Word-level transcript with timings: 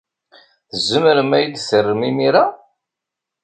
Tzemrem 0.71 1.31
ad 1.37 1.41
iyi-t-id-terrem 1.43 2.01
imir-a? 2.09 2.45